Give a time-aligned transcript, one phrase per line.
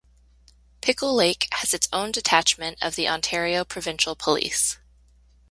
[0.81, 4.79] Pickle Lake has its own detachment of the Ontario Provincial Police.